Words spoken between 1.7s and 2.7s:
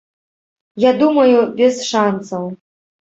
шанцаў.